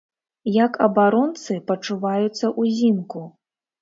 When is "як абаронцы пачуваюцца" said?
0.55-2.45